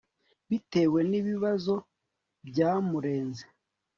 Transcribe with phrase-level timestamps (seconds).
[0.49, 1.73] bitewe ni bibazo
[2.47, 3.45] byamurenze